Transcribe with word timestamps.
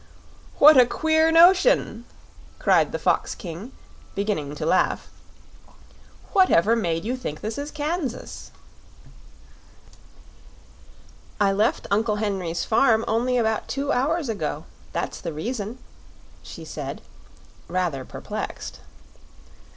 "What 0.57 0.77
a 0.79 0.87
queer 0.87 1.31
notion!" 1.31 2.05
cried 2.57 2.91
the 2.91 2.97
Fox 2.97 3.35
King, 3.35 3.71
beginning 4.15 4.55
to 4.55 4.65
laugh. 4.65 5.09
"Whatever 6.33 6.75
made 6.75 7.05
you 7.05 7.15
think 7.15 7.41
this 7.41 7.55
is 7.59 7.69
Kansas?" 7.69 8.49
"I 11.39 11.51
left 11.51 11.85
Uncle 11.91 12.15
Henry's 12.15 12.65
farm 12.65 13.05
only 13.07 13.37
about 13.37 13.67
two 13.67 13.91
hours 13.91 14.27
ago; 14.27 14.65
that's 14.91 15.21
the 15.21 15.33
reason," 15.33 15.77
she 16.41 16.65
said, 16.65 17.03
rather 17.67 18.03
perplexed. 18.03 18.79